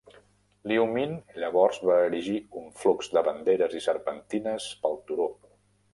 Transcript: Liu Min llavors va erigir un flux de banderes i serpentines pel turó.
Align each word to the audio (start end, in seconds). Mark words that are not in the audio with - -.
Liu 0.71 0.85
Min 0.93 1.11
llavors 1.43 1.77
va 1.89 1.97
erigir 2.07 2.35
un 2.61 2.73
flux 2.85 3.13
de 3.19 3.25
banderes 3.31 3.79
i 3.81 3.85
serpentines 3.91 4.71
pel 4.87 4.99
turó. 5.11 5.29